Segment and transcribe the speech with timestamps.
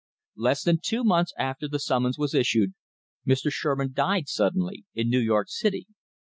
[0.35, 2.73] Less than two months after the summons was issued
[3.23, 3.51] Mr.
[3.51, 5.85] Sherman died suddenly in New York City.